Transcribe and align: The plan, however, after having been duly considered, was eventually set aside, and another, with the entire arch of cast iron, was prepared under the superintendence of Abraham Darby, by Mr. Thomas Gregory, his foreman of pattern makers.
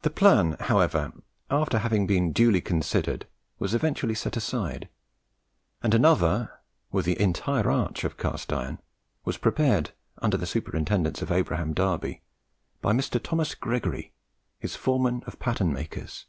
The 0.00 0.08
plan, 0.08 0.56
however, 0.60 1.12
after 1.50 1.80
having 1.80 2.06
been 2.06 2.32
duly 2.32 2.62
considered, 2.62 3.26
was 3.58 3.74
eventually 3.74 4.14
set 4.14 4.34
aside, 4.34 4.88
and 5.82 5.92
another, 5.92 6.58
with 6.90 7.04
the 7.04 7.20
entire 7.20 7.70
arch 7.70 8.02
of 8.04 8.16
cast 8.16 8.50
iron, 8.50 8.78
was 9.26 9.36
prepared 9.36 9.90
under 10.22 10.38
the 10.38 10.46
superintendence 10.46 11.20
of 11.20 11.30
Abraham 11.30 11.74
Darby, 11.74 12.22
by 12.80 12.94
Mr. 12.94 13.22
Thomas 13.22 13.54
Gregory, 13.54 14.14
his 14.58 14.74
foreman 14.74 15.22
of 15.26 15.38
pattern 15.38 15.70
makers. 15.70 16.24